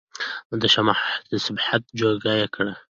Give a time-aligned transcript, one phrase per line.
[0.49, 0.99] او د شاه
[1.29, 2.73] د صحبت جوګه يې کړي